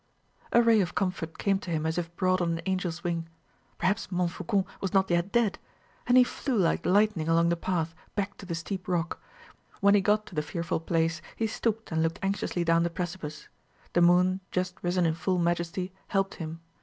[0.51, 3.29] A ray of comfort came to him as if brought on an angel's wing;
[3.77, 5.59] perhaps Montfaucon was not yet dead!
[6.07, 9.21] and he flew like lightning along the path, back to the steep rock.
[9.79, 13.47] When he got to the fearful place, he stooped and looked anxiously down the precipice.
[13.93, 16.61] The moon, just risen in full majesty, helped him.